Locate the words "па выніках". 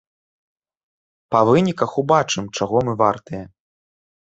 1.35-1.91